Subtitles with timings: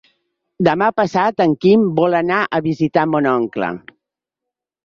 [0.67, 3.73] Demà passat en Quim vol anar a visitar mon oncle.